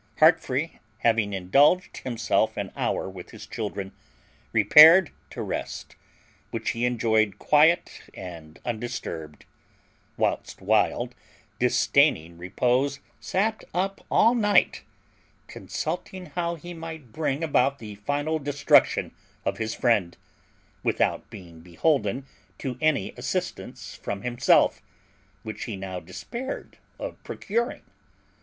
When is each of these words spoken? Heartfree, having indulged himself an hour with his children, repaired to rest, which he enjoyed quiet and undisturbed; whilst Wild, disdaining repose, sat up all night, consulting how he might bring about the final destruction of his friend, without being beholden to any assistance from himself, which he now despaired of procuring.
Heartfree, 0.19 0.79
having 0.97 1.31
indulged 1.33 1.97
himself 1.97 2.57
an 2.57 2.71
hour 2.75 3.07
with 3.07 3.29
his 3.29 3.45
children, 3.45 3.91
repaired 4.51 5.11
to 5.29 5.43
rest, 5.43 5.95
which 6.49 6.71
he 6.71 6.85
enjoyed 6.87 7.37
quiet 7.37 8.01
and 8.15 8.59
undisturbed; 8.65 9.45
whilst 10.17 10.59
Wild, 10.59 11.13
disdaining 11.59 12.39
repose, 12.39 12.99
sat 13.19 13.63
up 13.75 14.03
all 14.09 14.33
night, 14.33 14.81
consulting 15.45 16.25
how 16.25 16.55
he 16.55 16.73
might 16.73 17.11
bring 17.11 17.43
about 17.43 17.77
the 17.77 17.93
final 17.93 18.39
destruction 18.39 19.13
of 19.45 19.59
his 19.59 19.75
friend, 19.75 20.17
without 20.81 21.29
being 21.29 21.59
beholden 21.59 22.25
to 22.57 22.75
any 22.81 23.11
assistance 23.17 23.93
from 23.97 24.23
himself, 24.23 24.81
which 25.43 25.65
he 25.65 25.75
now 25.75 25.99
despaired 25.99 26.79
of 26.97 27.23
procuring. 27.23 27.83